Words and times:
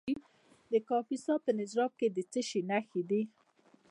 د 0.71 0.73
کاپیسا 0.89 1.33
په 1.45 1.51
نجراب 1.59 1.91
کې 1.99 2.07
د 2.15 2.17
څه 2.31 2.41
شي 2.49 2.61
نښې 2.69 3.01
دي؟ 3.09 3.21